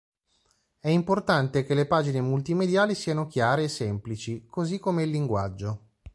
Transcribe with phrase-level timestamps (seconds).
[0.79, 5.79] È importante che le pagine multimediali siano chiare e semplici, così come il linguaggio.